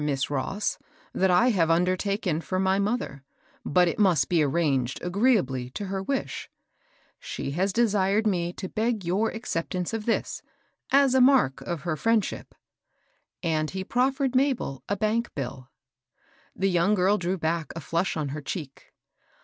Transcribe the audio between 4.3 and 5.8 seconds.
arranged agreeably